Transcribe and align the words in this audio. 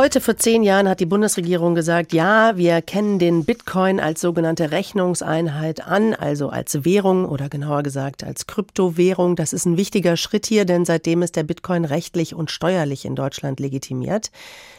Heute 0.00 0.22
vor 0.22 0.38
zehn 0.38 0.62
Jahren 0.62 0.88
hat 0.88 1.00
die 1.00 1.04
Bundesregierung 1.04 1.74
gesagt, 1.74 2.14
ja, 2.14 2.56
wir 2.56 2.80
kennen 2.80 3.18
den 3.18 3.44
Bitcoin 3.44 4.00
als 4.00 4.22
sogenannte 4.22 4.70
Rechnungseinheit 4.70 5.86
an, 5.86 6.14
also 6.14 6.48
als 6.48 6.86
Währung 6.86 7.26
oder 7.26 7.50
genauer 7.50 7.82
gesagt 7.82 8.24
als 8.24 8.46
Kryptowährung. 8.46 9.36
Das 9.36 9.52
ist 9.52 9.66
ein 9.66 9.76
wichtiger 9.76 10.16
Schritt 10.16 10.46
hier, 10.46 10.64
denn 10.64 10.86
seitdem 10.86 11.20
ist 11.20 11.36
der 11.36 11.42
Bitcoin 11.42 11.84
rechtlich 11.84 12.34
und 12.34 12.50
steuerlich 12.50 13.04
in 13.04 13.14
Deutschland 13.14 13.60
legitimiert. 13.60 14.30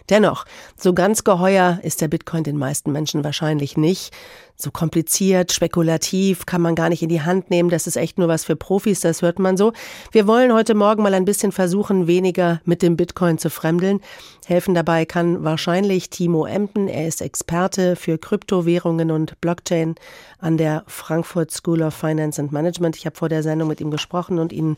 Dennoch, 0.09 0.45
so 0.75 0.95
ganz 0.95 1.23
geheuer 1.23 1.77
ist 1.83 2.01
der 2.01 2.07
Bitcoin 2.07 2.43
den 2.43 2.57
meisten 2.57 2.91
Menschen 2.91 3.23
wahrscheinlich 3.23 3.77
nicht. 3.77 4.15
So 4.61 4.69
kompliziert, 4.69 5.51
spekulativ, 5.51 6.45
kann 6.45 6.61
man 6.61 6.75
gar 6.75 6.89
nicht 6.89 7.01
in 7.01 7.09
die 7.09 7.21
Hand 7.21 7.49
nehmen. 7.49 7.71
Das 7.71 7.87
ist 7.87 7.95
echt 7.95 8.19
nur 8.19 8.27
was 8.27 8.45
für 8.45 8.55
Profis, 8.55 8.99
das 8.99 9.23
hört 9.23 9.39
man 9.39 9.57
so. 9.57 9.73
Wir 10.11 10.27
wollen 10.27 10.53
heute 10.53 10.75
Morgen 10.75 11.01
mal 11.01 11.15
ein 11.15 11.25
bisschen 11.25 11.51
versuchen, 11.51 12.05
weniger 12.05 12.61
mit 12.63 12.83
dem 12.83 12.95
Bitcoin 12.95 13.39
zu 13.39 13.49
fremdeln. 13.49 14.01
Helfen 14.45 14.75
dabei 14.75 15.05
kann 15.05 15.43
wahrscheinlich 15.43 16.11
Timo 16.11 16.45
Emden. 16.45 16.87
Er 16.87 17.07
ist 17.07 17.21
Experte 17.21 17.95
für 17.95 18.19
Kryptowährungen 18.19 19.09
und 19.09 19.41
Blockchain 19.41 19.95
an 20.37 20.57
der 20.57 20.83
Frankfurt 20.85 21.49
School 21.51 21.81
of 21.81 21.95
Finance 21.95 22.39
and 22.39 22.51
Management. 22.51 22.95
Ich 22.97 23.07
habe 23.07 23.15
vor 23.15 23.29
der 23.29 23.41
Sendung 23.41 23.67
mit 23.67 23.81
ihm 23.81 23.89
gesprochen 23.89 24.37
und 24.37 24.53
ihn 24.53 24.77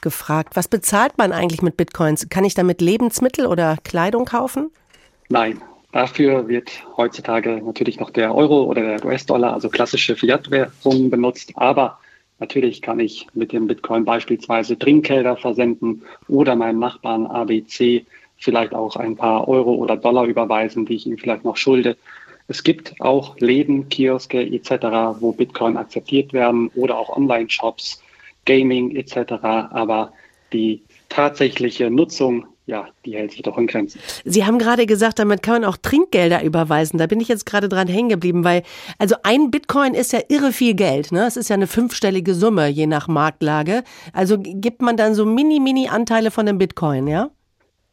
gefragt, 0.00 0.56
was 0.56 0.66
bezahlt 0.66 1.18
man 1.18 1.30
eigentlich 1.30 1.62
mit 1.62 1.76
Bitcoins? 1.76 2.28
Kann 2.30 2.44
ich 2.44 2.54
damit 2.54 2.80
Lebensmittel 2.80 3.46
oder 3.46 3.76
Kleidung 3.84 4.24
kaufen? 4.24 4.72
Nein, 5.28 5.60
Dafür 5.92 6.46
wird 6.48 6.70
heutzutage 6.96 7.60
natürlich 7.64 7.98
noch 7.98 8.10
der 8.10 8.34
Euro 8.34 8.64
oder 8.64 8.82
der 8.82 9.04
US-Dollar, 9.04 9.54
also 9.54 9.68
klassische 9.68 10.14
Fiat-Währungen 10.14 11.10
benutzt. 11.10 11.52
Aber 11.56 11.98
natürlich 12.38 12.80
kann 12.80 13.00
ich 13.00 13.26
mit 13.34 13.52
dem 13.52 13.66
Bitcoin 13.66 14.04
beispielsweise 14.04 14.78
Trinkgelder 14.78 15.36
versenden 15.36 16.02
oder 16.28 16.54
meinem 16.54 16.78
Nachbarn 16.78 17.26
ABC 17.26 18.06
vielleicht 18.36 18.72
auch 18.72 18.96
ein 18.96 19.16
paar 19.16 19.48
Euro 19.48 19.74
oder 19.74 19.96
Dollar 19.96 20.24
überweisen, 20.24 20.86
die 20.86 20.94
ich 20.94 21.06
ihm 21.06 21.18
vielleicht 21.18 21.44
noch 21.44 21.56
schulde. 21.56 21.96
Es 22.48 22.64
gibt 22.64 23.00
auch 23.00 23.36
Läden, 23.38 23.88
Kioske 23.88 24.42
etc., 24.42 24.70
wo 25.20 25.32
Bitcoin 25.32 25.76
akzeptiert 25.76 26.32
werden 26.32 26.68
oder 26.74 26.98
auch 26.98 27.16
Online-Shops, 27.16 28.02
Gaming 28.44 28.96
etc. 28.96 29.32
Aber 29.42 30.12
die 30.52 30.82
tatsächliche 31.08 31.90
Nutzung 31.90 32.46
ja, 32.70 32.86
die 33.04 33.16
hält 33.16 33.32
sich 33.32 33.42
doch 33.42 33.58
in 33.58 33.66
Grenzen. 33.66 34.00
Sie 34.24 34.46
haben 34.46 34.58
gerade 34.58 34.86
gesagt, 34.86 35.18
damit 35.18 35.42
kann 35.42 35.60
man 35.60 35.64
auch 35.64 35.76
Trinkgelder 35.76 36.44
überweisen. 36.44 36.98
Da 36.98 37.08
bin 37.08 37.20
ich 37.20 37.26
jetzt 37.26 37.44
gerade 37.44 37.68
dran 37.68 37.88
hängen 37.88 38.08
geblieben, 38.08 38.44
weil 38.44 38.62
also 38.98 39.16
ein 39.24 39.50
Bitcoin 39.50 39.94
ist 39.94 40.12
ja 40.12 40.20
irre 40.28 40.52
viel 40.52 40.74
Geld. 40.74 41.10
Ne? 41.10 41.26
Es 41.26 41.36
ist 41.36 41.50
ja 41.50 41.54
eine 41.54 41.66
fünfstellige 41.66 42.32
Summe, 42.32 42.68
je 42.68 42.86
nach 42.86 43.08
Marktlage. 43.08 43.82
Also 44.12 44.38
gibt 44.38 44.82
man 44.82 44.96
dann 44.96 45.14
so 45.14 45.26
Mini-Mini-Anteile 45.26 46.30
von 46.30 46.46
dem 46.46 46.58
Bitcoin, 46.58 47.08
ja? 47.08 47.30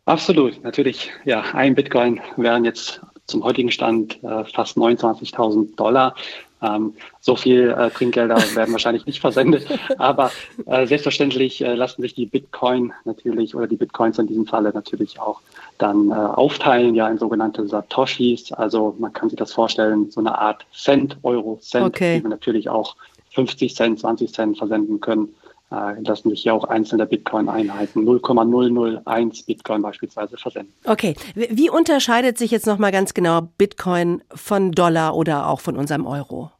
Absolut, 0.06 0.64
natürlich. 0.64 1.10
Ja, 1.26 1.42
ein 1.54 1.74
Bitcoin 1.74 2.22
wären 2.38 2.64
jetzt 2.64 3.02
zum 3.26 3.44
heutigen 3.44 3.72
Stand 3.72 4.24
äh, 4.24 4.46
fast 4.46 4.78
29.000 4.78 5.76
Dollar. 5.76 6.16
Ähm, 6.62 6.94
so 7.20 7.36
viel 7.36 7.70
äh, 7.70 7.90
Trinkgelder 7.92 8.38
werden 8.56 8.72
wahrscheinlich 8.72 9.06
nicht 9.06 9.20
versendet, 9.20 9.68
aber 9.98 10.32
äh, 10.66 10.88
selbstverständlich 10.88 11.64
äh, 11.64 11.76
lassen 11.76 12.02
sich 12.02 12.16
die 12.16 12.26
Bitcoin 12.26 12.94
natürlich 13.06 13.56
oder 13.56 13.68
die 13.68 13.76
Bitcoins 13.76 14.18
in 14.18 14.28
diesem 14.28 14.48
Falle 14.48 14.72
natürlich 14.74 15.20
auch 15.20 15.40
dann 15.78 16.10
äh, 16.10 16.14
aufteilen, 16.14 16.96
ja 16.96 17.08
in 17.10 17.20
sogenannte 17.20 17.68
Satoshis. 17.68 18.52
Also 18.52 18.96
man 18.98 19.14
kann 19.14 19.30
sich 19.30 19.38
das 19.38 19.54
vorstellen, 19.54 20.10
so 20.10 20.20
eine 20.20 20.38
Art 20.38 20.66
Cent, 20.74 21.18
Euro, 21.24 21.60
Cent, 21.62 21.86
okay. 21.86 22.18
die 22.18 22.24
wir 22.24 22.30
natürlich 22.30 22.70
auch 22.70 22.96
50 23.36 23.76
Cent, 23.76 24.00
20 24.00 24.34
Cent 24.34 24.58
versenden 24.58 25.00
können 25.00 25.36
lassen 25.70 26.30
sich 26.30 26.44
hier 26.44 26.54
auch 26.54 26.64
einzelne 26.64 27.06
Bitcoin-Einheiten 27.06 28.04
0,001 28.06 29.44
Bitcoin 29.44 29.82
beispielsweise 29.82 30.38
versenden. 30.38 30.74
Okay, 30.86 31.16
wie 31.36 31.70
unterscheidet 31.70 32.38
sich 32.38 32.52
jetzt 32.52 32.66
nochmal 32.66 32.92
ganz 32.92 33.14
genau 33.14 33.50
Bitcoin 33.58 34.22
von 34.34 34.72
Dollar 34.72 35.16
oder 35.16 35.48
auch 35.48 35.60
von 35.60 35.76
unserem 35.76 36.06
Euro? 36.06 36.52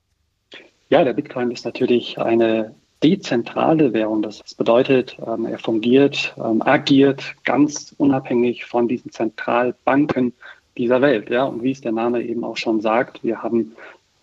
Ja, 0.90 1.04
der 1.04 1.14
Bitcoin 1.14 1.52
ist 1.52 1.66
natürlich 1.66 2.20
eine 2.20 2.74
dezentrale 3.04 3.94
Währung. 3.94 4.22
Das 4.22 4.42
bedeutet, 4.56 5.18
ähm, 5.26 5.46
er 5.46 5.60
fungiert, 5.60 6.34
ähm, 6.38 6.62
agiert 6.62 7.36
ganz 7.44 7.94
unabhängig 7.98 8.66
von 8.66 8.88
diesen 8.88 9.12
Zentralbanken 9.12 10.34
dieser 10.78 11.02
Welt. 11.02 11.30
Ja, 11.30 11.46
und 11.46 11.64
wie 11.64 11.72
es 11.72 11.82
der 11.82 11.92
Name 11.92 12.24
eben 12.24 12.44
auch 12.44 12.58
schon 12.58 12.82
sagt, 12.82 13.24
wir 13.24 13.42
haben 13.44 13.76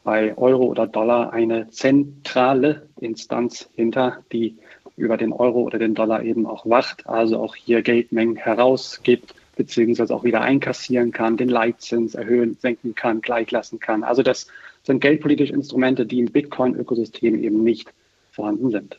bei 0.05 0.37
Euro 0.37 0.65
oder 0.65 0.87
Dollar 0.87 1.33
eine 1.33 1.71
zentrale 1.71 2.87
Instanz 3.00 3.69
hinter, 3.75 4.19
die 4.33 4.56
über 4.97 5.16
den 5.16 5.32
Euro 5.32 5.62
oder 5.62 5.78
den 5.78 5.94
Dollar 5.94 6.22
eben 6.22 6.47
auch 6.47 6.66
wacht, 6.66 7.06
also 7.06 7.38
auch 7.41 7.55
hier 7.56 7.82
Geldmengen 7.82 8.37
herausgibt, 8.37 9.34
beziehungsweise 9.56 10.15
auch 10.15 10.25
wieder 10.25 10.41
einkassieren 10.41 11.12
kann, 11.12 11.37
den 11.37 11.49
Leitzins 11.49 12.15
erhöhen, 12.15 12.56
senken 12.60 12.94
kann, 12.94 13.21
gleichlassen 13.21 13.81
kann. 13.81 14.05
Also 14.05 14.22
das 14.22 14.47
sind 14.82 15.00
geldpolitische 15.00 15.53
Instrumente, 15.53 16.06
die 16.06 16.21
im 16.21 16.27
Bitcoin-Ökosystem 16.27 17.43
eben 17.43 17.65
nicht 17.65 17.93
vorhanden 18.31 18.71
sind. 18.71 18.99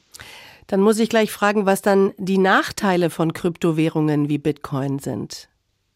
Dann 0.67 0.81
muss 0.81 0.99
ich 0.99 1.09
gleich 1.09 1.31
fragen, 1.31 1.65
was 1.65 1.81
dann 1.81 2.13
die 2.17 2.39
Nachteile 2.39 3.09
von 3.09 3.33
Kryptowährungen 3.33 4.29
wie 4.29 4.39
Bitcoin 4.39 4.99
sind. 4.99 5.47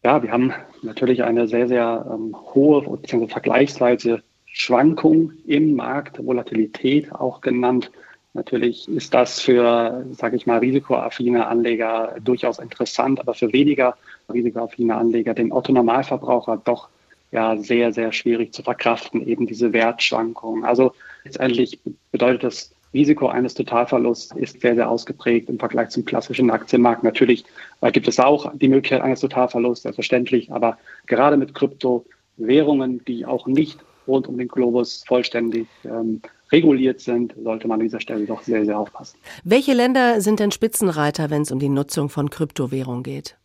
Ja, 0.04 0.22
wir 0.22 0.30
haben 0.30 0.52
natürlich 0.82 1.24
eine 1.24 1.48
sehr, 1.48 1.68
sehr 1.68 2.06
ähm, 2.10 2.34
hohe 2.54 2.82
bzw. 2.82 3.26
vergleichsweise 3.26 4.22
Schwankung 4.46 5.32
im 5.46 5.74
Markt, 5.74 6.24
Volatilität 6.24 7.12
auch 7.12 7.40
genannt. 7.40 7.90
Natürlich 8.32 8.88
ist 8.88 9.12
das 9.12 9.40
für, 9.40 10.06
sage 10.12 10.36
ich 10.36 10.46
mal, 10.46 10.58
risikoaffine 10.58 11.46
Anleger 11.48 12.14
durchaus 12.22 12.60
interessant, 12.60 13.18
aber 13.18 13.34
für 13.34 13.52
weniger 13.52 13.96
risikoaffine 14.32 14.94
Anleger, 14.94 15.34
den 15.34 15.50
Otto-Normalverbraucher, 15.50 16.60
doch 16.64 16.88
ja 17.32 17.56
sehr, 17.56 17.92
sehr 17.92 18.12
schwierig 18.12 18.52
zu 18.54 18.62
verkraften, 18.62 19.26
eben 19.26 19.46
diese 19.46 19.72
Wertschwankungen. 19.72 20.64
Also 20.64 20.92
letztendlich 21.24 21.80
bedeutet 22.12 22.44
das 22.44 22.72
Risiko 22.92 23.28
eines 23.28 23.54
Totalverlusts 23.54 24.34
ist 24.34 24.60
sehr, 24.60 24.74
sehr 24.74 24.90
ausgeprägt 24.90 25.48
im 25.48 25.58
Vergleich 25.58 25.90
zum 25.90 26.04
klassischen 26.04 26.50
Aktienmarkt. 26.50 27.04
Natürlich 27.04 27.44
gibt 27.92 28.08
es 28.08 28.18
auch 28.18 28.52
die 28.54 28.68
Möglichkeit 28.68 29.02
eines 29.02 29.20
Totalverlusts, 29.20 29.84
selbstverständlich, 29.84 30.52
aber 30.52 30.76
gerade 31.06 31.36
mit 31.36 31.54
Kryptowährungen, 31.54 33.04
die 33.04 33.26
auch 33.26 33.46
nicht 33.46 33.78
rund 34.10 34.28
um 34.28 34.36
den 34.36 34.48
Globus 34.48 35.04
vollständig 35.06 35.66
ähm, 35.84 36.20
reguliert 36.52 37.00
sind, 37.00 37.34
sollte 37.42 37.68
man 37.68 37.80
an 37.80 37.86
dieser 37.86 38.00
Stelle 38.00 38.26
doch 38.26 38.42
sehr, 38.42 38.64
sehr 38.64 38.78
aufpassen. 38.78 39.18
Welche 39.44 39.72
Länder 39.72 40.20
sind 40.20 40.40
denn 40.40 40.50
Spitzenreiter, 40.50 41.30
wenn 41.30 41.42
es 41.42 41.52
um 41.52 41.58
die 41.58 41.68
Nutzung 41.68 42.08
von 42.08 42.30
Kryptowährung 42.30 43.02
geht? 43.02 43.36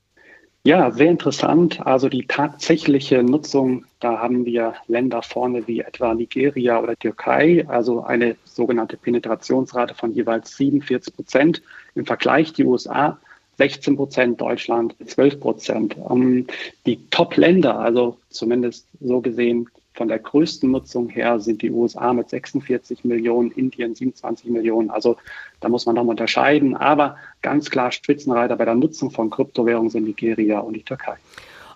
Ja, 0.64 0.90
sehr 0.90 1.12
interessant. 1.12 1.86
Also 1.86 2.10
die 2.10 2.26
tatsächliche 2.26 3.22
Nutzung, 3.22 3.86
da 4.00 4.18
haben 4.18 4.46
wir 4.46 4.74
Länder 4.88 5.22
vorne 5.22 5.68
wie 5.68 5.82
etwa 5.82 6.16
Nigeria 6.16 6.82
oder 6.82 6.96
Türkei, 6.96 7.64
also 7.68 8.04
eine 8.04 8.36
sogenannte 8.46 8.98
Penetrationsrate 8.98 9.94
von 9.94 10.12
jeweils 10.14 10.58
47 10.58 11.16
Prozent. 11.16 11.62
Im 11.94 12.08
Vergleich 12.08 12.52
die 12.54 12.64
USA 12.64 13.20
16 13.60 13.96
Prozent, 13.96 14.42
Deutschland 14.42 14.96
12 15.06 15.40
Prozent. 15.40 15.98
Ähm, 16.10 16.48
die 16.88 17.00
Top-Länder, 17.12 17.78
also 17.78 18.18
zumindest 18.30 18.88
so 19.00 19.22
gesehen 19.22 19.70
von 19.96 20.10
der 20.10 20.20
größten 20.20 20.70
Nutzung 20.70 21.10
her 21.10 21.40
sind 21.40 21.62
die 21.62 21.72
USA 21.72 22.14
mit 22.14 22.30
46 22.30 23.06
Millionen, 23.06 23.52
Indien 23.52 23.96
27 23.96 24.50
Millionen. 24.50 24.90
Also 24.90 25.16
da 25.62 25.70
muss 25.70 25.86
man 25.86 25.96
noch 25.96 26.04
mal 26.04 26.12
unterscheiden. 26.12 26.76
Aber 26.76 27.18
ganz 27.42 27.70
klar 27.70 27.92
Spitzenreiter 27.92 28.58
bei 28.58 28.66
der 28.66 28.76
Nutzung 28.76 29.10
von 29.10 29.30
Kryptowährungen 29.30 29.90
sind 29.90 30.06
Nigeria 30.06 30.60
und 30.60 30.74
die 30.74 30.84
Türkei. 30.84 31.16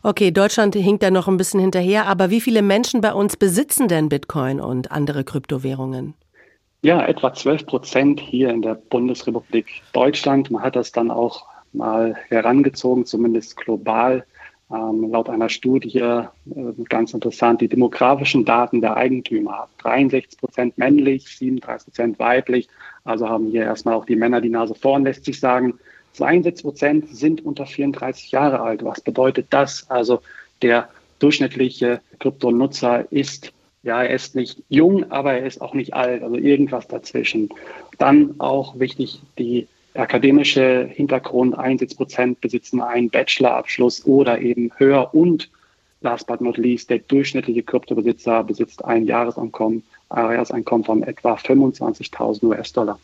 Okay, 0.03 0.31
Deutschland 0.31 0.75
hinkt 0.75 1.03
da 1.03 1.11
noch 1.11 1.27
ein 1.27 1.37
bisschen 1.37 1.59
hinterher. 1.59 2.07
Aber 2.07 2.29
wie 2.29 2.41
viele 2.41 2.61
Menschen 2.61 3.01
bei 3.01 3.13
uns 3.13 3.37
besitzen 3.37 3.87
denn 3.87 4.09
Bitcoin 4.09 4.59
und 4.59 4.91
andere 4.91 5.23
Kryptowährungen? 5.23 6.13
Ja, 6.81 7.05
etwa 7.05 7.33
12 7.33 7.65
Prozent 7.65 8.19
hier 8.19 8.49
in 8.49 8.61
der 8.61 8.75
Bundesrepublik 8.75 9.81
Deutschland. 9.93 10.51
Man 10.51 10.61
hat 10.61 10.75
das 10.75 10.91
dann 10.91 11.11
auch 11.11 11.45
mal 11.73 12.15
herangezogen, 12.29 13.05
zumindest 13.05 13.57
global. 13.57 14.25
Ähm, 14.71 15.09
laut 15.09 15.29
einer 15.29 15.49
Studie, 15.49 15.97
äh, 15.97 16.25
ganz 16.89 17.13
interessant, 17.13 17.61
die 17.61 17.67
demografischen 17.67 18.45
Daten 18.45 18.81
der 18.81 18.97
Eigentümer. 18.97 19.67
63 19.79 20.39
Prozent 20.39 20.77
männlich, 20.77 21.27
37 21.37 21.85
Prozent 21.85 22.19
weiblich. 22.19 22.67
Also 23.03 23.27
haben 23.27 23.47
hier 23.47 23.63
erstmal 23.63 23.95
auch 23.95 24.05
die 24.05 24.15
Männer 24.15 24.41
die 24.41 24.49
Nase 24.49 24.75
vorn, 24.75 25.03
lässt 25.03 25.25
sich 25.25 25.39
sagen. 25.39 25.79
62 26.13 26.63
Prozent 26.63 27.09
sind 27.09 27.43
unter 27.45 27.65
34 27.65 28.31
Jahre 28.31 28.59
alt. 28.59 28.83
Was 28.83 29.01
bedeutet 29.01 29.47
das? 29.49 29.89
Also 29.89 30.21
der 30.61 30.89
durchschnittliche 31.17 32.01
Kryptonutzer 32.19 33.11
ist, 33.11 33.51
ja, 33.81 34.03
er 34.03 34.13
ist 34.13 34.35
nicht 34.35 34.61
jung, 34.69 35.09
aber 35.11 35.33
er 35.33 35.45
ist 35.45 35.61
auch 35.61 35.73
nicht 35.73 35.93
alt, 35.93 36.21
also 36.21 36.35
irgendwas 36.35 36.87
dazwischen. 36.87 37.49
Dann 37.97 38.35
auch 38.39 38.79
wichtig, 38.79 39.21
die 39.37 39.67
akademische 39.93 40.89
Hintergrund, 40.91 41.57
71 41.57 41.97
Prozent 41.97 42.41
besitzen 42.41 42.81
einen 42.81 43.09
Bachelorabschluss 43.09 44.05
oder 44.05 44.39
eben 44.39 44.71
höher 44.77 45.13
und 45.13 45.49
last 46.01 46.27
but 46.27 46.41
not 46.41 46.57
least, 46.57 46.89
der 46.89 46.99
durchschnittliche 46.99 47.63
Kryptobesitzer 47.63 48.43
besitzt 48.43 48.83
ein 48.85 49.05
Jahreseinkommen, 49.05 49.83
Jahreseinkommen 50.09 50.85
von 50.85 51.03
etwa 51.03 51.35
25.000 51.35 52.43
US-Dollar. 52.43 52.99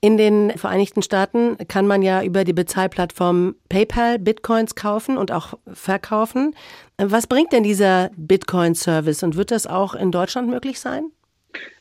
In 0.00 0.18
den 0.18 0.50
Vereinigten 0.50 1.02
Staaten 1.02 1.56
kann 1.68 1.86
man 1.86 2.02
ja 2.02 2.22
über 2.22 2.44
die 2.44 2.52
Bezahlplattform 2.52 3.56
PayPal 3.68 4.18
Bitcoins 4.18 4.74
kaufen 4.74 5.16
und 5.16 5.32
auch 5.32 5.54
verkaufen. 5.72 6.54
Was 6.98 7.26
bringt 7.26 7.52
denn 7.52 7.62
dieser 7.62 8.10
Bitcoin-Service 8.16 9.22
und 9.22 9.36
wird 9.36 9.50
das 9.50 9.66
auch 9.66 9.94
in 9.94 10.12
Deutschland 10.12 10.48
möglich 10.48 10.80
sein? 10.80 11.10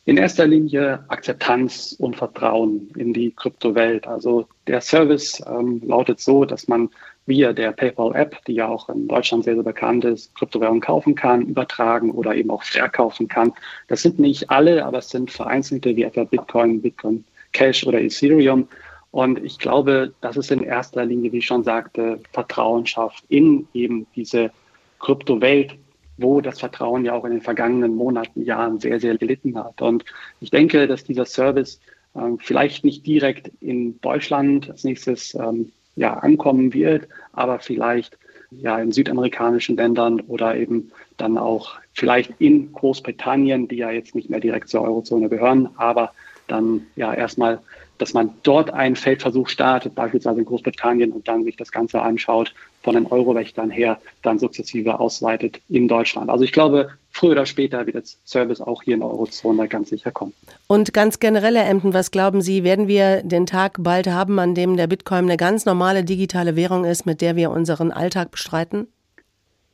In 0.06 0.18
erster 0.18 0.46
Linie 0.46 1.04
Akzeptanz 1.08 1.96
und 1.98 2.16
Vertrauen 2.16 2.92
in 2.96 3.12
die 3.12 3.32
Kryptowelt. 3.32 4.06
Also 4.06 4.48
der 4.68 4.80
Service 4.82 5.42
ähm, 5.48 5.82
lautet 5.84 6.20
so, 6.20 6.46
dass 6.46 6.68
man 6.68 6.90
via 7.26 7.54
der 7.54 7.72
PayPal-App, 7.72 8.46
die 8.46 8.54
ja 8.54 8.68
auch 8.68 8.88
in 8.90 9.08
Deutschland 9.08 9.46
sehr, 9.46 9.56
sehr 9.56 9.64
bekannt 9.64 10.06
ist, 10.06 10.36
Kryptowährungen 10.36 10.82
kaufen 10.82 11.16
kann, 11.16 11.42
übertragen 11.42 12.12
oder 12.12 12.36
eben 12.36 12.52
auch 12.52 12.64
verkaufen 12.64 13.28
kann. 13.28 13.52
Das 13.88 14.04
sind 14.04 14.20
nicht 14.20 14.52
alle, 14.52 14.86
aber 14.86 15.00
es 15.00 15.10
sind 15.10 15.32
vereinzelte 15.32 15.96
wie 15.96 16.04
etwa 16.04 16.24
Bitcoin, 16.24 16.84
Bitcoin 16.84 17.26
Cash 17.52 17.88
oder 17.88 18.00
Ethereum. 18.00 18.68
Und 19.10 19.44
ich 19.44 19.58
glaube, 19.58 20.14
dass 20.22 20.38
es 20.38 20.52
in 20.52 20.62
erster 20.62 21.06
Linie, 21.06 21.32
wie 21.32 21.38
ich 21.40 21.46
schon 21.46 21.64
sagte, 21.64 22.20
Vertrauen 22.32 22.86
schafft 22.86 23.24
in 23.30 23.68
eben 23.74 24.06
diese 24.16 24.52
Kryptowelt, 25.00 25.76
wo 26.18 26.42
das 26.42 26.60
Vertrauen 26.60 27.06
ja 27.06 27.14
auch 27.14 27.26
in 27.26 27.32
den 27.32 27.42
vergangenen 27.42 27.96
Monaten, 27.96 28.44
Jahren 28.44 28.80
sehr, 28.80 29.00
sehr 29.00 29.18
gelitten 29.18 29.58
hat. 29.58 29.82
Und 29.82 30.06
ich 30.40 30.52
denke, 30.52 30.88
dass 30.88 31.04
dieser 31.04 31.26
Service 31.26 31.80
ähm, 32.16 32.40
vielleicht 32.40 32.86
nicht 32.86 33.06
direkt 33.06 33.52
in 33.62 34.00
Deutschland 34.02 34.70
als 34.70 34.84
nächstes 34.84 35.36
ähm, 35.36 35.72
ja, 35.96 36.14
ankommen 36.16 36.74
wird, 36.74 37.08
aber 37.34 37.60
vielleicht 37.60 38.18
ja 38.52 38.80
in 38.80 38.92
südamerikanischen 38.92 39.76
Ländern 39.76 40.22
oder 40.22 40.56
eben 40.56 40.92
dann 41.18 41.38
auch 41.38 41.76
vielleicht 41.94 42.34
in 42.40 42.72
Großbritannien, 42.74 43.68
die 43.68 43.78
ja 43.78 43.92
jetzt 43.92 44.16
nicht 44.16 44.30
mehr 44.30 44.40
direkt 44.40 44.70
zur 44.70 44.82
Eurozone 44.82 45.30
gehören, 45.30 45.70
aber 45.78 46.14
dann 46.48 46.86
ja 46.96 47.14
erstmal, 47.14 47.60
dass 47.98 48.14
man 48.14 48.32
dort 48.44 48.74
einen 48.74 48.96
Feldversuch 48.96 49.48
startet, 49.48 49.96
beispielsweise 49.96 50.40
in 50.40 50.46
Großbritannien 50.46 51.12
und 51.12 51.28
dann 51.28 51.44
sich 51.44 51.56
das 51.56 51.72
Ganze 51.72 52.02
anschaut, 52.02 52.54
von 52.84 52.96
den 52.96 53.08
Eurowächtern 53.08 53.72
her 53.72 54.00
dann 54.22 54.38
sukzessive 54.38 55.00
ausweitet 55.00 55.60
in 55.70 55.88
Deutschland. 55.88 56.30
Also 56.30 56.44
ich 56.44 56.52
glaube, 56.52 56.90
früher 57.10 57.32
oder 57.32 57.46
später 57.46 57.86
wird 57.86 57.96
das 57.96 58.18
Service 58.26 58.62
auch 58.62 58.84
hier 58.84 58.96
in 58.96 59.00
der 59.00 59.10
Eurozone 59.10 59.68
ganz 59.68 59.90
sicher 59.90 60.12
kommen. 60.12 60.34
Und 60.68 60.94
ganz 60.94 61.20
generell, 61.20 61.56
Herr 61.58 61.70
Emden, 61.70 61.94
was 61.94 62.12
glauben 62.12 62.42
Sie, 62.42 62.64
werden 62.64 62.88
wir 62.88 63.24
den 63.24 63.46
Tag 63.46 63.78
bald 63.80 64.08
haben, 64.08 64.38
an 64.40 64.54
dem 64.54 64.78
der 64.78 64.88
Bitcoin 64.88 65.26
eine 65.26 65.38
ganz 65.38 65.66
normale 65.66 66.04
digitale 66.04 66.56
Währung 66.56 66.86
ist, 66.86 67.06
mit 67.06 67.22
der 67.22 67.36
wir 67.36 67.52
unseren 67.52 67.92
Alltag 67.92 68.32
bestreiten? 68.32 68.88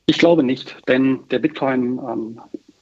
Ich 0.06 0.18
glaube 0.18 0.44
nicht, 0.44 0.76
denn 0.88 1.20
der 1.32 1.40
Bitcoin 1.40 2.00
ähm, 2.00 2.42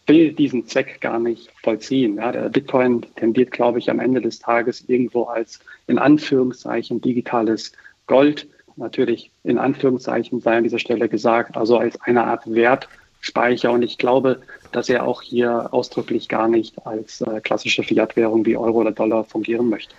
will 0.10 0.34
diesen 0.34 0.66
Zweck 0.66 1.00
gar 1.00 1.20
nicht 1.20 1.50
vollziehen. 1.64 2.18
Ja, 2.18 2.32
der 2.32 2.50
Bitcoin 2.50 3.06
tendiert, 3.16 3.52
glaube 3.52 3.80
ich, 3.80 3.90
am 3.90 4.00
Ende 4.00 4.22
des 4.22 4.40
Tages 4.40 4.84
irgendwo 4.88 5.24
als 5.24 5.60
in 5.88 5.98
Anführungszeichen 5.98 7.00
digitales 7.00 7.72
Gold 8.08 8.48
natürlich 8.80 9.32
in 9.44 9.58
Anführungszeichen 9.58 10.42
sei 10.42 10.58
an 10.58 10.64
dieser 10.64 10.80
Stelle 10.80 11.08
gesagt, 11.08 11.56
also 11.56 11.78
als 11.78 12.02
eine 12.02 12.24
Art 12.24 12.44
Wertspeicher. 12.52 13.72
Und 13.72 13.84
ich 13.84 13.98
glaube, 13.98 14.42
dass 14.72 14.90
er 14.90 15.06
auch 15.08 15.22
hier 15.22 15.74
ausdrücklich 15.74 16.28
gar 16.28 16.48
nicht 16.48 16.86
als 16.88 17.22
äh, 17.22 17.42
klassische 17.42 17.84
Fiat-Währung 17.84 18.46
wie 18.46 18.58
Euro 18.58 18.80
oder 18.80 18.92
Dollar 18.92 19.24
fungieren 19.24 19.70
möchte. 19.70 19.94